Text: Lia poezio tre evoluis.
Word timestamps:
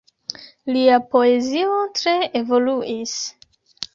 Lia 0.77 0.95
poezio 1.15 1.75
tre 1.99 2.15
evoluis. 2.41 3.15